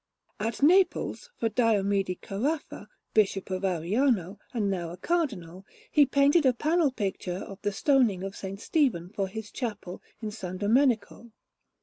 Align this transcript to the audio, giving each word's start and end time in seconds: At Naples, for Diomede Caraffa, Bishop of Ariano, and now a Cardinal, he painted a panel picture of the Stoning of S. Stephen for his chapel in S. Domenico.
At 0.39 0.63
Naples, 0.63 1.29
for 1.37 1.47
Diomede 1.47 2.17
Caraffa, 2.23 2.87
Bishop 3.13 3.51
of 3.51 3.61
Ariano, 3.61 4.39
and 4.51 4.67
now 4.67 4.89
a 4.89 4.97
Cardinal, 4.97 5.63
he 5.91 6.07
painted 6.07 6.43
a 6.43 6.53
panel 6.53 6.89
picture 6.91 7.37
of 7.37 7.61
the 7.61 7.71
Stoning 7.71 8.23
of 8.23 8.33
S. 8.43 8.63
Stephen 8.63 9.09
for 9.09 9.27
his 9.27 9.51
chapel 9.51 10.01
in 10.19 10.29
S. 10.29 10.39
Domenico. 10.41 11.31